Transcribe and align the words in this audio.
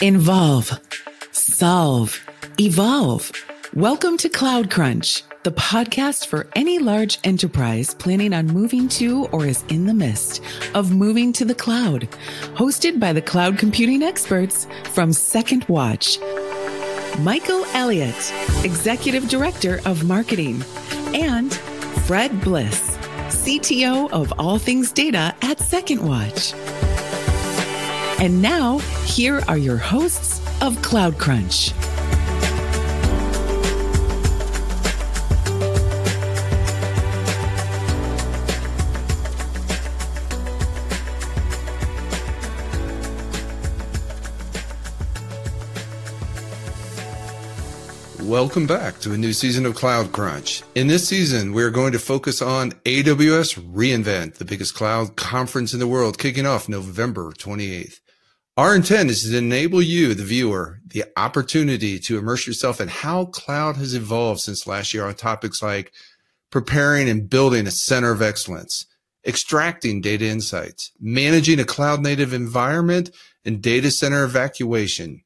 Involve, 0.00 0.80
solve, 1.32 2.24
evolve. 2.58 3.30
Welcome 3.74 4.16
to 4.18 4.28
Cloud 4.28 4.70
Crunch, 4.70 5.22
the 5.42 5.52
podcast 5.52 6.26
for 6.26 6.48
any 6.54 6.78
large 6.78 7.18
enterprise 7.24 7.94
planning 7.94 8.32
on 8.32 8.46
moving 8.46 8.88
to 8.88 9.26
or 9.26 9.46
is 9.46 9.64
in 9.68 9.86
the 9.86 9.94
midst 9.94 10.42
of 10.74 10.94
moving 10.94 11.32
to 11.34 11.44
the 11.44 11.54
cloud. 11.54 12.08
Hosted 12.54 12.98
by 12.98 13.12
the 13.12 13.22
cloud 13.22 13.58
computing 13.58 14.02
experts 14.02 14.66
from 14.92 15.12
Second 15.12 15.64
Watch. 15.68 16.18
Michael 17.20 17.64
Elliott, 17.72 18.32
Executive 18.64 19.28
Director 19.28 19.80
of 19.84 20.04
Marketing, 20.04 20.62
and 21.14 21.54
Fred 22.06 22.40
Bliss, 22.42 22.96
CTO 23.28 24.10
of 24.10 24.32
All 24.38 24.58
Things 24.58 24.92
Data 24.92 25.34
at 25.42 25.60
Second 25.60 26.06
Watch. 26.06 26.52
And 28.18 28.40
now, 28.40 28.78
here 29.04 29.42
are 29.46 29.58
your 29.58 29.76
hosts 29.76 30.40
of 30.62 30.80
Cloud 30.80 31.18
Crunch. 31.18 31.74
Welcome 48.22 48.66
back 48.66 48.98
to 49.00 49.12
a 49.12 49.18
new 49.18 49.34
season 49.34 49.66
of 49.66 49.74
Cloud 49.74 50.12
Crunch. 50.12 50.62
In 50.74 50.86
this 50.86 51.06
season, 51.06 51.52
we're 51.52 51.70
going 51.70 51.92
to 51.92 51.98
focus 51.98 52.40
on 52.40 52.72
AWS 52.86 53.60
reInvent, 53.74 54.34
the 54.36 54.46
biggest 54.46 54.74
cloud 54.74 55.16
conference 55.16 55.74
in 55.74 55.80
the 55.80 55.86
world, 55.86 56.18
kicking 56.18 56.46
off 56.46 56.66
November 56.66 57.32
28th. 57.32 58.00
Our 58.58 58.74
intent 58.74 59.10
is 59.10 59.22
to 59.22 59.36
enable 59.36 59.82
you, 59.82 60.14
the 60.14 60.24
viewer, 60.24 60.80
the 60.86 61.04
opportunity 61.18 61.98
to 61.98 62.16
immerse 62.16 62.46
yourself 62.46 62.80
in 62.80 62.88
how 62.88 63.26
cloud 63.26 63.76
has 63.76 63.92
evolved 63.92 64.40
since 64.40 64.66
last 64.66 64.94
year 64.94 65.04
on 65.04 65.14
topics 65.14 65.62
like 65.62 65.92
preparing 66.50 67.06
and 67.06 67.28
building 67.28 67.66
a 67.66 67.70
center 67.70 68.12
of 68.12 68.22
excellence, 68.22 68.86
extracting 69.26 70.00
data 70.00 70.24
insights, 70.24 70.90
managing 70.98 71.60
a 71.60 71.66
cloud 71.66 72.00
native 72.00 72.32
environment, 72.32 73.10
and 73.44 73.60
data 73.60 73.90
center 73.90 74.24
evacuation. 74.24 75.22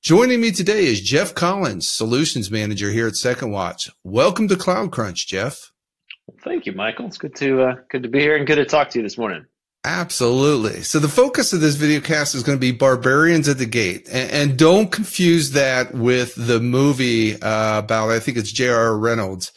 Joining 0.00 0.40
me 0.40 0.52
today 0.52 0.86
is 0.86 1.00
Jeff 1.00 1.34
Collins, 1.34 1.88
Solutions 1.88 2.48
Manager 2.48 2.92
here 2.92 3.08
at 3.08 3.16
Second 3.16 3.50
Watch. 3.50 3.90
Welcome 4.04 4.46
to 4.46 4.54
Cloud 4.54 4.92
Crunch, 4.92 5.26
Jeff. 5.26 5.72
Thank 6.44 6.66
you, 6.66 6.72
Michael. 6.72 7.06
It's 7.06 7.18
good 7.18 7.34
to 7.36 7.62
uh, 7.62 7.74
good 7.90 8.04
to 8.04 8.08
be 8.08 8.20
here 8.20 8.36
and 8.36 8.46
good 8.46 8.56
to 8.56 8.64
talk 8.64 8.90
to 8.90 9.00
you 9.00 9.02
this 9.02 9.18
morning. 9.18 9.46
Absolutely. 9.84 10.82
So 10.82 11.00
the 11.00 11.08
focus 11.08 11.52
of 11.52 11.60
this 11.60 11.74
video 11.74 12.00
cast 12.00 12.36
is 12.36 12.44
going 12.44 12.56
to 12.56 12.60
be 12.60 12.70
Barbarians 12.70 13.48
at 13.48 13.58
the 13.58 13.66
Gate. 13.66 14.06
And, 14.12 14.30
and 14.30 14.58
don't 14.58 14.92
confuse 14.92 15.50
that 15.52 15.92
with 15.92 16.34
the 16.36 16.60
movie 16.60 17.34
uh, 17.42 17.80
about, 17.80 18.10
I 18.10 18.20
think 18.20 18.36
it's 18.36 18.52
J.R. 18.52 18.96
Reynolds, 18.96 19.50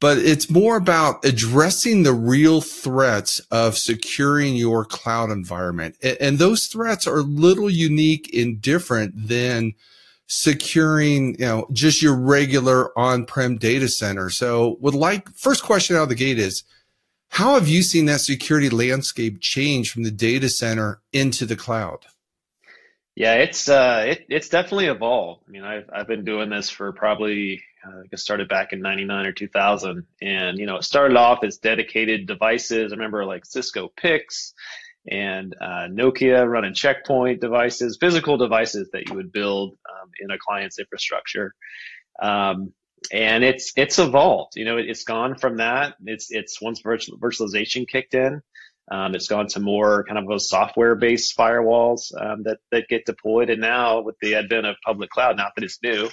but 0.00 0.16
it's 0.16 0.48
more 0.48 0.76
about 0.76 1.22
addressing 1.26 2.04
the 2.04 2.14
real 2.14 2.62
threats 2.62 3.38
of 3.50 3.76
securing 3.76 4.56
your 4.56 4.86
cloud 4.86 5.30
environment. 5.30 5.96
And, 6.02 6.16
and 6.20 6.38
those 6.38 6.66
threats 6.66 7.06
are 7.06 7.18
a 7.18 7.22
little 7.22 7.68
unique 7.68 8.34
and 8.34 8.62
different 8.62 9.28
than 9.28 9.74
securing, 10.26 11.34
you 11.38 11.44
know, 11.44 11.66
just 11.70 12.00
your 12.00 12.16
regular 12.16 12.98
on-prem 12.98 13.58
data 13.58 13.88
center. 13.88 14.30
So 14.30 14.78
would 14.80 14.94
like, 14.94 15.28
first 15.34 15.64
question 15.64 15.96
out 15.96 16.04
of 16.04 16.08
the 16.08 16.14
gate 16.14 16.38
is, 16.38 16.62
how 17.30 17.54
have 17.54 17.68
you 17.68 17.82
seen 17.82 18.06
that 18.06 18.20
security 18.20 18.68
landscape 18.68 19.40
change 19.40 19.92
from 19.92 20.02
the 20.02 20.10
data 20.10 20.48
center 20.48 21.00
into 21.12 21.46
the 21.46 21.56
cloud? 21.56 22.06
Yeah, 23.14 23.34
it's 23.34 23.68
uh, 23.68 24.04
it, 24.08 24.26
it's 24.28 24.48
definitely 24.48 24.86
evolved. 24.86 25.44
I 25.46 25.50
mean, 25.50 25.62
I've 25.62 25.88
I've 25.92 26.06
been 26.06 26.24
doing 26.24 26.50
this 26.50 26.70
for 26.70 26.92
probably 26.92 27.62
uh, 27.86 28.00
I 28.00 28.06
guess 28.10 28.22
started 28.22 28.48
back 28.48 28.72
in 28.72 28.80
'99 28.80 29.26
or 29.26 29.32
2000, 29.32 30.06
and 30.20 30.58
you 30.58 30.66
know, 30.66 30.76
it 30.76 30.84
started 30.84 31.16
off 31.16 31.44
as 31.44 31.58
dedicated 31.58 32.26
devices. 32.26 32.92
I 32.92 32.96
remember 32.96 33.24
like 33.24 33.44
Cisco 33.44 33.92
PIX 33.96 34.54
and 35.08 35.54
uh, 35.60 35.86
Nokia 35.88 36.48
running 36.48 36.74
Check 36.74 37.04
Point 37.06 37.40
devices, 37.40 37.98
physical 38.00 38.38
devices 38.38 38.90
that 38.92 39.08
you 39.08 39.14
would 39.14 39.32
build 39.32 39.72
um, 39.88 40.10
in 40.20 40.30
a 40.30 40.38
client's 40.38 40.78
infrastructure. 40.78 41.54
Um, 42.20 42.72
and 43.12 43.44
it's 43.44 43.72
it's 43.76 43.98
evolved. 43.98 44.56
You 44.56 44.64
know, 44.64 44.76
it, 44.78 44.88
has 44.88 45.04
gone 45.04 45.36
from 45.36 45.58
that. 45.58 45.94
It's 46.04 46.30
it's 46.30 46.60
once 46.60 46.80
virtual, 46.80 47.18
virtualization 47.18 47.88
kicked 47.88 48.14
in, 48.14 48.42
um, 48.90 49.14
it's 49.14 49.28
gone 49.28 49.46
to 49.48 49.60
more 49.60 50.04
kind 50.04 50.18
of 50.18 50.26
those 50.26 50.48
software-based 50.48 51.36
firewalls 51.36 52.12
um, 52.20 52.42
that 52.42 52.58
that 52.72 52.88
get 52.88 53.06
deployed. 53.06 53.48
And 53.48 53.60
now 53.60 54.00
with 54.00 54.16
the 54.20 54.34
advent 54.34 54.66
of 54.66 54.76
public 54.84 55.10
cloud, 55.10 55.36
not 55.36 55.52
that 55.54 55.64
it's 55.64 55.78
new, 55.82 56.08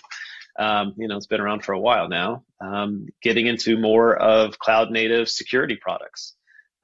um, 0.59 0.94
you 0.98 1.08
know, 1.08 1.18
it's 1.18 1.25
been 1.25 1.42
around 1.42 1.64
for 1.66 1.74
a 1.74 1.80
while 1.80 2.08
now. 2.08 2.44
Um, 2.62 3.08
getting 3.24 3.48
into 3.48 3.78
more 3.78 4.16
of 4.16 4.59
cloud-native 4.59 5.30
security 5.30 5.78
products. 5.81 6.36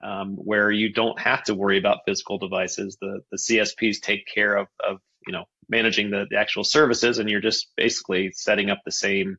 Um, 0.04 0.36
where 0.36 0.70
you 0.70 0.92
don't 0.92 1.18
have 1.18 1.46
to 1.46 1.56
worry 1.56 1.78
about 1.78 2.00
physical 2.06 2.38
devices. 2.38 2.98
The 3.00 3.22
the 3.32 3.38
CSPs 3.38 4.02
take 4.02 4.28
care 4.28 4.54
of, 4.58 4.68
of 4.86 4.98
you 5.26 5.32
know 5.32 5.46
managing 5.70 6.10
the, 6.10 6.26
the 6.30 6.38
actual 6.38 6.66
services, 6.66 7.20
and 7.20 7.30
you're 7.30 7.40
just 7.40 7.72
basically 7.78 8.34
setting 8.34 8.70
up 8.70 8.80
the 8.84 8.92
same 8.92 9.38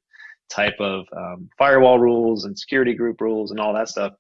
type 0.51 0.81
of 0.81 1.07
um, 1.17 1.51
firewall 1.59 1.99
rules 1.99 2.45
and 2.45 2.59
security 2.59 2.95
group 2.95 3.21
rules 3.21 3.51
and 3.51 3.61
all 3.61 3.75
that 3.75 3.89
stuff. 3.89 4.15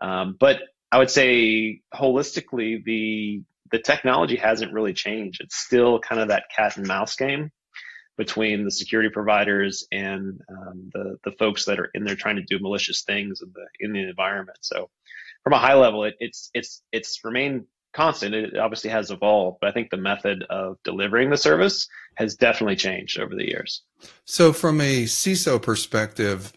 Um, 0.00 0.36
but 0.38 0.60
I 0.92 0.98
would 0.98 1.10
say 1.10 1.80
holistically, 1.94 2.82
the 2.84 3.42
the 3.72 3.78
technology 3.80 4.36
hasn't 4.36 4.72
really 4.72 4.92
changed. 4.92 5.40
It's 5.40 5.56
still 5.56 5.98
kind 5.98 6.20
of 6.20 6.28
that 6.28 6.44
cat 6.54 6.76
and 6.76 6.86
mouse 6.86 7.16
game 7.16 7.50
between 8.16 8.64
the 8.64 8.70
security 8.70 9.10
providers 9.10 9.86
and 9.92 10.40
um, 10.48 10.90
the 10.92 11.18
the 11.24 11.32
folks 11.32 11.64
that 11.66 11.78
are 11.78 11.90
in 11.94 12.04
there 12.04 12.16
trying 12.16 12.36
to 12.36 12.44
do 12.44 12.58
malicious 12.58 13.02
things 13.02 13.42
in 13.42 13.52
the 13.54 13.66
in 13.80 13.92
the 13.92 14.08
environment. 14.08 14.58
So, 14.62 14.90
from 15.44 15.52
a 15.52 15.58
high 15.58 15.74
level, 15.74 16.04
it, 16.04 16.14
it's 16.20 16.50
it's 16.54 16.82
it's 16.92 17.24
remained 17.24 17.64
constant. 17.96 18.34
It 18.34 18.56
obviously 18.56 18.90
has 18.90 19.10
evolved, 19.10 19.58
but 19.60 19.68
I 19.68 19.72
think 19.72 19.90
the 19.90 19.96
method 19.96 20.44
of 20.50 20.76
delivering 20.84 21.30
the 21.30 21.36
service 21.36 21.88
has 22.16 22.36
definitely 22.36 22.76
changed 22.76 23.18
over 23.18 23.34
the 23.34 23.48
years. 23.48 23.82
So, 24.24 24.52
from 24.52 24.80
a 24.80 25.04
CISO 25.04 25.60
perspective, 25.60 26.52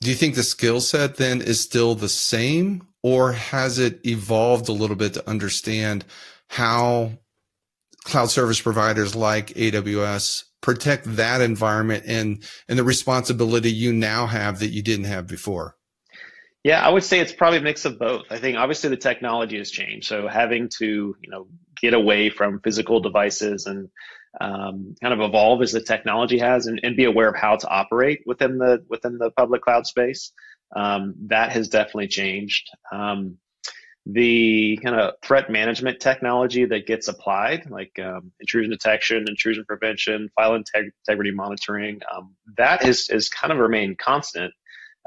do 0.00 0.10
you 0.10 0.16
think 0.16 0.34
the 0.34 0.42
skill 0.42 0.80
set 0.80 1.16
then 1.16 1.40
is 1.40 1.60
still 1.60 1.94
the 1.94 2.08
same, 2.08 2.86
or 3.02 3.32
has 3.32 3.78
it 3.78 4.04
evolved 4.06 4.68
a 4.68 4.72
little 4.72 4.96
bit 4.96 5.14
to 5.14 5.28
understand 5.28 6.04
how 6.48 7.12
cloud 8.04 8.30
service 8.30 8.60
providers 8.60 9.14
like 9.14 9.48
AWS 9.48 10.44
protect 10.60 11.16
that 11.16 11.40
environment 11.40 12.04
and 12.06 12.42
and 12.68 12.78
the 12.78 12.84
responsibility 12.84 13.70
you 13.70 13.92
now 13.92 14.26
have 14.26 14.58
that 14.60 14.68
you 14.68 14.82
didn't 14.82 15.06
have 15.06 15.26
before? 15.26 15.76
Yeah, 16.64 16.80
I 16.84 16.88
would 16.88 17.04
say 17.04 17.20
it's 17.20 17.32
probably 17.32 17.58
a 17.58 17.62
mix 17.62 17.84
of 17.84 17.98
both. 17.98 18.22
I 18.30 18.38
think 18.38 18.56
obviously 18.56 18.88
the 18.88 18.96
technology 18.96 19.58
has 19.58 19.70
changed, 19.70 20.08
so 20.08 20.26
having 20.26 20.70
to 20.78 21.14
you 21.20 21.30
know 21.30 21.46
get 21.80 21.92
away 21.92 22.30
from 22.30 22.60
physical 22.60 23.00
devices 23.00 23.66
and 23.66 23.90
um, 24.40 24.96
kind 25.02 25.12
of 25.12 25.20
evolve 25.20 25.62
as 25.62 25.72
the 25.72 25.82
technology 25.82 26.38
has, 26.38 26.66
and, 26.66 26.80
and, 26.82 26.96
be 26.96 27.04
aware 27.04 27.28
of 27.28 27.36
how 27.36 27.54
to 27.54 27.68
operate 27.68 28.22
within 28.26 28.58
the 28.58 28.82
within 28.88 29.18
the 29.18 29.30
public 29.30 29.62
cloud 29.62 29.86
space. 29.86 30.32
Um, 30.74 31.14
that 31.26 31.52
has 31.52 31.68
definitely 31.68 32.08
changed. 32.08 32.68
Um, 32.90 33.36
the 34.06 34.78
kind 34.82 34.96
of 34.96 35.14
threat 35.22 35.50
management 35.50 36.00
technology 36.00 36.64
that 36.64 36.86
gets 36.86 37.08
applied, 37.08 37.70
like 37.70 37.92
um, 37.98 38.32
intrusion 38.40 38.70
detection, 38.70 39.24
intrusion 39.28 39.64
prevention, 39.66 40.30
file 40.34 40.54
integrity 40.54 41.30
monitoring, 41.30 42.00
um, 42.14 42.34
that 42.58 42.82
has, 42.82 43.08
has 43.08 43.28
kind 43.30 43.52
of 43.52 43.58
remained 43.58 43.98
constant. 43.98 44.52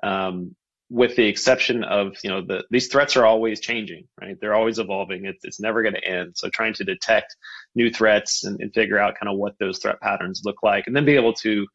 Um, 0.01 0.55
with 0.89 1.15
the 1.15 1.25
exception 1.25 1.83
of 1.83 2.13
you 2.23 2.29
know 2.29 2.41
the, 2.41 2.63
these 2.71 2.87
threats 2.87 3.17
are 3.17 3.25
always 3.25 3.59
changing 3.59 4.07
right? 4.21 4.37
They're 4.39 4.55
always 4.55 4.79
evolving. 4.79 5.25
It's, 5.25 5.43
it's 5.43 5.59
never 5.59 5.81
going 5.81 5.95
to 5.95 6.03
end. 6.03 6.33
So 6.35 6.49
trying 6.49 6.73
to 6.75 6.83
detect 6.83 7.35
new 7.75 7.91
threats 7.91 8.43
and, 8.43 8.59
and, 8.61 8.73
figure 8.73 8.97
out 8.97 9.15
kind 9.19 9.31
of 9.31 9.37
what 9.37 9.55
those 9.59 9.79
threat 9.79 9.99
patterns 10.01 10.41
look 10.45 10.63
like 10.63 10.87
and 10.87 10.95
then 10.95 11.05
be 11.05 11.15
able 11.15 11.33
to 11.33 11.67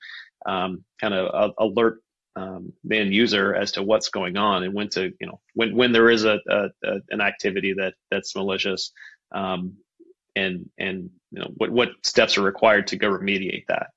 um, 0.46 0.84
kind 1.00 1.14
of 1.14 1.34
uh, 1.34 1.52
alert 1.58 2.00
um, 2.36 2.72
the 2.84 2.98
end 2.98 3.14
user 3.14 3.54
as 3.54 3.72
to 3.72 3.82
what's 3.82 4.08
going 4.08 4.36
on 4.36 4.62
and 4.62 4.72
when 4.72 4.88
to 4.88 5.12
you 5.20 5.26
know 5.26 5.40
when 5.54 5.76
when 5.76 5.92
there 5.92 6.08
is 6.10 6.24
a, 6.24 6.38
a, 6.48 6.68
a 6.84 7.00
an 7.10 7.20
activity 7.20 7.74
that 7.74 7.94
that's 8.10 8.34
malicious 8.34 8.92
um, 9.34 9.74
and 10.34 10.70
and 10.78 11.10
you 11.30 11.40
know 11.40 11.50
what 11.56 11.70
what 11.70 11.88
steps 12.02 12.38
are 12.38 12.42
required 12.42 12.86
to 12.88 12.96
go 12.96 13.10
remediate 13.10 13.66
that. 13.68 13.88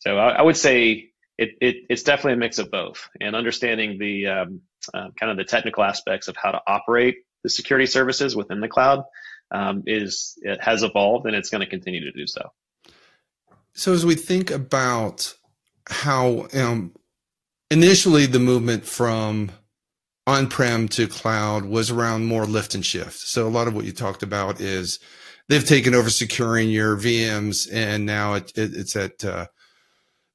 So 0.00 0.18
I, 0.18 0.30
I 0.30 0.42
would 0.42 0.56
say 0.56 1.10
it, 1.38 1.50
it, 1.60 1.76
it's 1.90 2.02
definitely 2.02 2.34
a 2.34 2.36
mix 2.36 2.58
of 2.58 2.70
both 2.70 3.08
and 3.20 3.34
understanding 3.34 3.98
the 3.98 4.26
um, 4.26 4.60
uh, 4.92 5.08
kind 5.18 5.30
of 5.30 5.36
the 5.36 5.44
technical 5.44 5.82
aspects 5.82 6.28
of 6.28 6.36
how 6.36 6.52
to 6.52 6.60
operate 6.66 7.16
the 7.42 7.50
security 7.50 7.86
services 7.86 8.36
within 8.36 8.60
the 8.60 8.68
cloud 8.68 9.04
um, 9.50 9.82
is 9.86 10.38
it 10.42 10.62
has 10.62 10.82
evolved 10.82 11.26
and 11.26 11.34
it's 11.34 11.50
going 11.50 11.60
to 11.60 11.68
continue 11.68 12.00
to 12.00 12.12
do 12.12 12.26
so. 12.26 12.50
So 13.72 13.92
as 13.92 14.06
we 14.06 14.14
think 14.14 14.50
about 14.50 15.34
how 15.88 16.46
um, 16.54 16.92
initially 17.70 18.26
the 18.26 18.38
movement 18.38 18.84
from 18.86 19.50
on-prem 20.26 20.88
to 20.88 21.06
cloud 21.06 21.64
was 21.66 21.90
around 21.90 22.26
more 22.26 22.46
lift 22.46 22.74
and 22.74 22.86
shift. 22.86 23.18
So 23.18 23.46
a 23.46 23.50
lot 23.50 23.68
of 23.68 23.74
what 23.74 23.84
you 23.84 23.92
talked 23.92 24.22
about 24.22 24.60
is 24.60 24.98
they've 25.48 25.66
taken 25.66 25.94
over 25.94 26.08
securing 26.08 26.70
your 26.70 26.96
VMs, 26.96 27.68
and 27.70 28.06
now 28.06 28.34
it, 28.34 28.52
it, 28.56 28.74
it's 28.74 28.96
at 28.96 29.22
uh, 29.24 29.46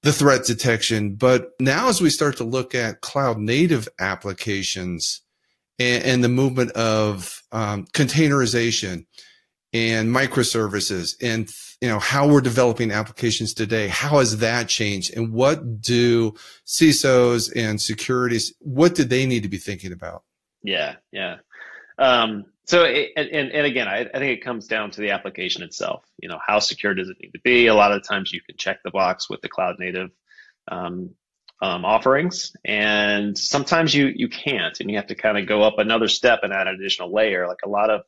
the 0.04 0.13
threat 0.13 0.46
detection. 0.46 1.16
But 1.16 1.51
now, 1.60 1.90
as 1.90 2.01
we 2.01 2.10
start 2.10 2.38
to 2.38 2.44
look 2.44 2.74
at 2.74 3.01
cloud 3.01 3.38
native 3.38 3.88
applications 4.00 5.22
and, 5.78 6.04
and 6.04 6.24
the 6.24 6.30
movement 6.30 6.72
of 6.72 7.42
um, 7.51 7.86
containerization 7.94 9.06
and 9.74 10.13
microservices 10.13 11.16
and 11.22 11.50
you 11.81 11.88
know 11.88 12.00
how 12.00 12.28
we're 12.28 12.42
developing 12.42 12.92
applications 12.92 13.54
today 13.54 13.88
how 13.88 14.18
has 14.18 14.38
that 14.40 14.68
changed 14.68 15.16
and 15.16 15.31
what 15.31 15.80
do 15.80 16.34
cisos 16.66 17.52
and 17.56 17.80
securities 17.80 18.54
what 18.60 18.95
do 18.95 19.04
they 19.04 19.25
need 19.28 19.44
to 19.44 19.50
be 19.50 19.57
thinking 19.57 19.92
about 19.92 20.24
yeah 20.63 20.95
yeah 21.12 21.38
um, 22.00 22.46
so 22.66 22.84
it, 22.84 23.12
and, 23.16 23.51
and 23.51 23.66
again 23.66 23.88
I, 23.88 24.01
I 24.01 24.19
think 24.19 24.38
it 24.38 24.44
comes 24.44 24.68
down 24.68 24.92
to 24.92 25.01
the 25.01 25.12
application 25.12 25.63
itself 25.63 26.04
you 26.18 26.30
know 26.30 26.40
how 26.46 26.60
secure 26.60 26.94
does 26.94 27.10
it 27.10 27.18
need 27.22 27.31
to 27.31 27.42
be 27.44 27.68
a 27.68 27.75
lot 27.75 27.92
of 27.92 28.07
times 28.07 28.34
you 28.34 28.42
can 28.42 28.57
check 28.57 28.80
the 28.84 28.92
box 28.92 29.30
with 29.30 29.42
the 29.42 29.50
cloud 29.50 29.75
native 29.80 30.10
um, 30.69 31.12
um, 31.62 31.84
offerings 31.84 32.56
and 32.63 33.38
sometimes 33.38 33.94
you 33.94 34.07
you 34.07 34.30
can't 34.30 34.80
and 34.80 34.90
you 34.90 34.98
have 34.98 35.07
to 35.07 35.16
kind 35.16 35.38
of 35.38 35.46
go 35.46 35.62
up 35.62 35.78
another 35.78 36.07
step 36.07 36.40
and 36.44 36.54
add 36.54 36.68
an 36.68 36.75
additional 36.75 37.13
layer 37.13 37.48
like 37.48 37.60
a 37.66 37.69
lot 37.69 37.90
of 37.90 38.02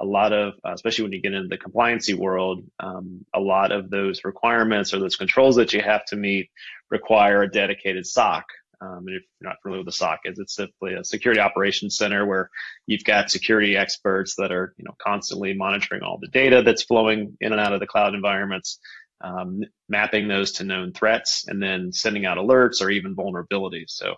a 0.00 0.04
lot 0.04 0.32
of, 0.32 0.54
uh, 0.64 0.72
especially 0.72 1.04
when 1.04 1.12
you 1.12 1.20
get 1.20 1.34
into 1.34 1.48
the 1.48 1.58
compliancy 1.58 2.14
world, 2.14 2.64
um, 2.80 3.24
a 3.32 3.40
lot 3.40 3.72
of 3.72 3.90
those 3.90 4.24
requirements 4.24 4.92
or 4.92 4.98
those 4.98 5.16
controls 5.16 5.56
that 5.56 5.72
you 5.72 5.80
have 5.80 6.04
to 6.06 6.16
meet 6.16 6.50
require 6.90 7.42
a 7.42 7.50
dedicated 7.50 8.06
SOC. 8.06 8.44
Um, 8.80 9.04
and 9.06 9.16
if 9.16 9.22
you're 9.40 9.50
not 9.50 9.56
familiar 9.62 9.80
with 9.80 9.86
the 9.86 9.92
SOC 9.92 10.20
is, 10.24 10.38
it's 10.38 10.54
simply 10.54 10.94
a 10.94 11.04
security 11.04 11.40
operations 11.40 11.96
center 11.96 12.26
where 12.26 12.50
you've 12.86 13.04
got 13.04 13.30
security 13.30 13.76
experts 13.76 14.34
that 14.36 14.52
are, 14.52 14.74
you 14.76 14.84
know, 14.84 14.94
constantly 15.02 15.54
monitoring 15.54 16.02
all 16.02 16.18
the 16.20 16.28
data 16.28 16.62
that's 16.62 16.82
flowing 16.84 17.36
in 17.40 17.52
and 17.52 17.60
out 17.60 17.72
of 17.72 17.80
the 17.80 17.86
cloud 17.86 18.14
environments, 18.14 18.78
um, 19.22 19.60
mapping 19.88 20.28
those 20.28 20.52
to 20.52 20.64
known 20.64 20.92
threats, 20.92 21.46
and 21.48 21.62
then 21.62 21.92
sending 21.92 22.26
out 22.26 22.38
alerts 22.38 22.82
or 22.82 22.90
even 22.90 23.16
vulnerabilities. 23.16 23.90
So 23.90 24.14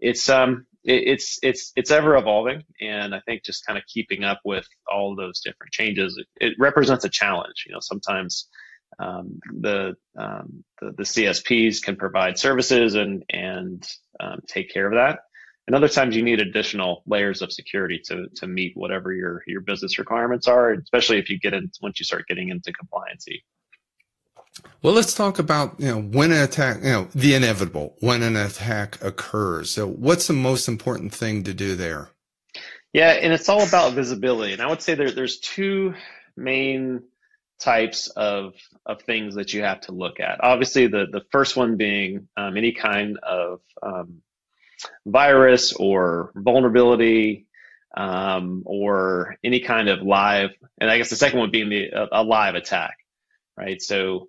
it's 0.00 0.28
um 0.28 0.66
it, 0.84 1.02
it's 1.08 1.38
it's 1.42 1.72
it's 1.76 1.90
ever 1.90 2.16
evolving, 2.16 2.62
and 2.80 3.14
I 3.14 3.20
think 3.20 3.44
just 3.44 3.66
kind 3.66 3.78
of 3.78 3.84
keeping 3.86 4.24
up 4.24 4.40
with 4.44 4.66
all 4.90 5.16
those 5.16 5.40
different 5.40 5.72
changes 5.72 6.16
it, 6.18 6.48
it 6.48 6.54
represents 6.58 7.04
a 7.04 7.08
challenge. 7.08 7.64
You 7.66 7.74
know, 7.74 7.80
sometimes 7.80 8.48
um, 8.98 9.40
the, 9.60 9.96
um, 10.18 10.64
the, 10.80 10.92
the 10.96 11.02
CSPs 11.04 11.82
can 11.82 11.96
provide 11.96 12.38
services 12.38 12.94
and 12.94 13.24
and 13.30 13.86
um, 14.20 14.40
take 14.46 14.72
care 14.72 14.86
of 14.86 14.94
that. 14.94 15.20
And 15.66 15.76
other 15.76 15.88
times 15.88 16.16
you 16.16 16.22
need 16.22 16.40
additional 16.40 17.02
layers 17.06 17.42
of 17.42 17.52
security 17.52 18.00
to 18.06 18.28
to 18.36 18.46
meet 18.46 18.72
whatever 18.74 19.12
your 19.12 19.42
your 19.46 19.60
business 19.60 19.98
requirements 19.98 20.48
are, 20.48 20.72
especially 20.72 21.18
if 21.18 21.30
you 21.30 21.38
get 21.38 21.54
in 21.54 21.70
once 21.82 22.00
you 22.00 22.04
start 22.04 22.26
getting 22.26 22.48
into 22.48 22.72
compliancy. 22.72 23.42
Well, 24.82 24.94
let's 24.94 25.14
talk 25.14 25.38
about, 25.38 25.78
you 25.78 25.88
know, 25.88 26.00
when 26.00 26.32
an 26.32 26.42
attack, 26.42 26.78
you 26.82 26.90
know, 26.90 27.08
the 27.14 27.34
inevitable, 27.34 27.96
when 28.00 28.22
an 28.22 28.34
attack 28.34 29.02
occurs. 29.04 29.70
So 29.70 29.86
what's 29.86 30.26
the 30.26 30.32
most 30.32 30.68
important 30.68 31.12
thing 31.12 31.44
to 31.44 31.54
do 31.54 31.76
there? 31.76 32.10
Yeah, 32.92 33.10
and 33.10 33.32
it's 33.32 33.48
all 33.48 33.62
about 33.62 33.92
visibility. 33.92 34.52
And 34.52 34.62
I 34.62 34.68
would 34.68 34.82
say 34.82 34.94
there, 34.94 35.10
there's 35.10 35.38
two 35.38 35.94
main 36.36 37.02
types 37.60 38.08
of, 38.08 38.54
of 38.86 39.02
things 39.02 39.34
that 39.34 39.52
you 39.52 39.62
have 39.62 39.80
to 39.82 39.92
look 39.92 40.20
at. 40.20 40.42
Obviously, 40.42 40.86
the, 40.86 41.06
the 41.10 41.22
first 41.30 41.56
one 41.56 41.76
being 41.76 42.28
um, 42.36 42.56
any 42.56 42.72
kind 42.72 43.18
of 43.18 43.60
um, 43.82 44.22
virus 45.06 45.72
or 45.72 46.32
vulnerability 46.36 47.46
um, 47.96 48.62
or 48.66 49.36
any 49.42 49.60
kind 49.60 49.88
of 49.88 50.02
live, 50.02 50.50
and 50.80 50.90
I 50.90 50.98
guess 50.98 51.10
the 51.10 51.16
second 51.16 51.40
one 51.40 51.50
being 51.50 51.68
the, 51.68 51.88
a, 51.88 52.08
a 52.12 52.22
live 52.22 52.54
attack, 52.54 52.96
right? 53.56 53.80
So 53.82 54.28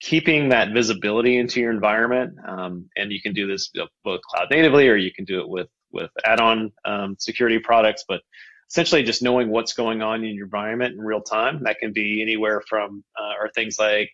keeping 0.00 0.48
that 0.48 0.72
visibility 0.72 1.36
into 1.36 1.60
your 1.60 1.70
environment. 1.70 2.36
Um, 2.46 2.86
and 2.96 3.12
you 3.12 3.20
can 3.20 3.34
do 3.34 3.46
this 3.46 3.70
both 4.02 4.22
cloud 4.22 4.48
natively 4.50 4.88
or 4.88 4.96
you 4.96 5.12
can 5.12 5.26
do 5.26 5.40
it 5.40 5.48
with, 5.48 5.68
with 5.92 6.10
add-on 6.24 6.72
um, 6.84 7.16
security 7.18 7.58
products, 7.58 8.04
but 8.08 8.22
essentially 8.70 9.02
just 9.02 9.22
knowing 9.22 9.50
what's 9.50 9.72
going 9.72 10.00
on 10.00 10.24
in 10.24 10.34
your 10.34 10.44
environment 10.44 10.94
in 10.94 11.00
real 11.00 11.20
time. 11.20 11.64
That 11.64 11.78
can 11.78 11.92
be 11.92 12.22
anywhere 12.22 12.62
from, 12.68 13.02
uh, 13.20 13.34
or 13.40 13.50
things 13.50 13.78
like 13.78 14.12